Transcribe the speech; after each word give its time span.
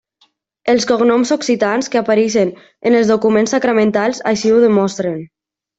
Els 0.71 0.87
cognoms 0.91 1.33
occitans 1.35 1.91
que 1.95 2.01
apareixen 2.01 2.55
en 2.91 2.99
els 3.03 3.15
documents 3.15 3.57
sacramentals 3.57 4.27
així 4.33 4.55
ho 4.57 4.63
demostren. 4.69 5.27